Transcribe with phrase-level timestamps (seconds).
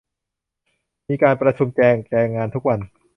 [1.07, 2.79] มีการประชุมแจกแจงงานทุกวัน